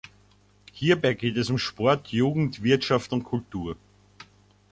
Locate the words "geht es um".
1.13-1.59